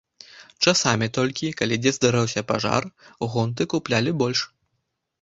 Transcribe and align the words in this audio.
Часамі 0.71 1.07
толькі, 1.17 1.51
калі 1.59 1.79
дзе 1.83 1.95
здараўся 1.99 2.41
пажар, 2.51 2.91
гонты 3.37 3.71
куплялі 3.79 4.11
больш. 4.27 4.39